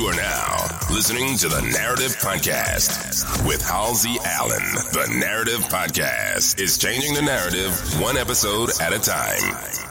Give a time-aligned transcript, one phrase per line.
[0.00, 4.62] You are now listening to the Narrative Podcast with Halsey Allen.
[4.92, 9.89] The Narrative Podcast is changing the narrative one episode at a time.